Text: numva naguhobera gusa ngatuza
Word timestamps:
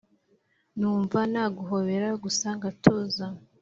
numva 0.79 1.19
naguhobera 1.31 2.09
gusa 2.23 2.47
ngatuza 2.57 3.25